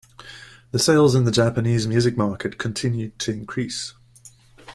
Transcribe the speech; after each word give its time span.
The 0.71 0.79
sales 0.79 1.13
in 1.13 1.25
the 1.25 1.31
Japanese 1.31 1.85
music 1.85 2.17
market 2.17 2.57
continued 2.57 3.19
to 3.19 3.31
increase. 3.31 3.93